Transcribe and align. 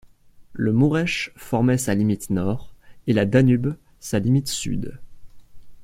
Le 0.53 0.73
Mureș 0.73 1.29
formait 1.35 1.77
sa 1.77 1.93
limite 1.93 2.31
nord 2.31 2.73
et 3.05 3.13
la 3.13 3.27
Danube 3.27 3.75
sa 3.99 4.17
limite 4.17 4.47
sud. 4.47 4.97